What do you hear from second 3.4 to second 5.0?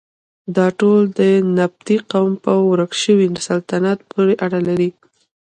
سلطنت پورې اړه لري.